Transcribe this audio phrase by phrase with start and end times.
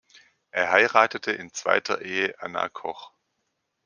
[0.49, 3.13] Er heiratete in zweiter Ehe "Anna Koch".